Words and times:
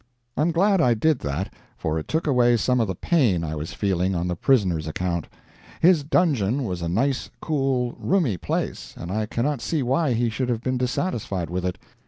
I 0.35 0.41
am 0.41 0.49
glad 0.51 0.81
I 0.81 0.95
did 0.95 1.19
that, 1.19 1.53
for 1.77 1.99
it 1.99 2.07
took 2.07 2.25
away 2.25 2.57
some 2.57 2.79
of 2.79 2.87
the 2.87 2.95
pain 2.95 3.43
I 3.43 3.53
was 3.53 3.73
feeling 3.75 4.15
on 4.15 4.27
the 4.27 4.35
prisoner's 4.35 4.87
account. 4.87 5.27
His 5.79 6.03
dungeon 6.03 6.63
was 6.63 6.81
a 6.81 6.89
nice, 6.89 7.29
cool, 7.39 7.95
roomy 7.99 8.37
place, 8.37 8.95
and 8.97 9.11
I 9.11 9.27
cannot 9.27 9.61
see 9.61 9.83
why 9.83 10.13
he 10.13 10.31
should 10.31 10.49
have 10.49 10.63
been 10.63 10.79
dissatisfied 10.79 11.51
with 11.51 11.65
it. 11.67 11.77